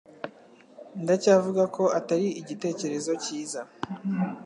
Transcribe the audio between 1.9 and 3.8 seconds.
atari igitekerezo cyiza